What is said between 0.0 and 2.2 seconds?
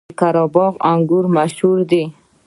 د قره باغ انګور مشهور دي